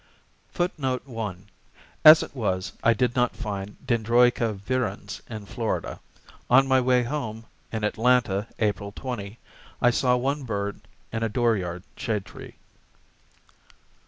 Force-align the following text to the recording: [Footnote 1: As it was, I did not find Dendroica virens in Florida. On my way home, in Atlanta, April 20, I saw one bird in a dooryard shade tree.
[Footnote 0.49 1.03
1: 1.05 1.45
As 2.03 2.23
it 2.23 2.35
was, 2.35 2.73
I 2.83 2.95
did 2.95 3.15
not 3.15 3.35
find 3.35 3.77
Dendroica 3.85 4.55
virens 4.57 5.21
in 5.29 5.45
Florida. 5.45 5.99
On 6.49 6.67
my 6.67 6.81
way 6.81 7.03
home, 7.03 7.45
in 7.71 7.83
Atlanta, 7.83 8.47
April 8.57 8.91
20, 8.93 9.37
I 9.79 9.89
saw 9.91 10.15
one 10.15 10.41
bird 10.43 10.81
in 11.13 11.21
a 11.21 11.29
dooryard 11.29 11.83
shade 11.95 12.25
tree. 12.25 12.55